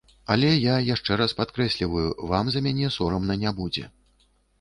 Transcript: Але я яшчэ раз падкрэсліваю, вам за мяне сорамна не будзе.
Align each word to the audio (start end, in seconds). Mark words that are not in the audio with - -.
Але 0.35 0.47
я 0.53 0.77
яшчэ 0.85 1.17
раз 1.21 1.35
падкрэсліваю, 1.41 2.05
вам 2.31 2.49
за 2.55 2.59
мяне 2.69 2.89
сорамна 2.97 3.37
не 3.43 3.53
будзе. 3.59 3.85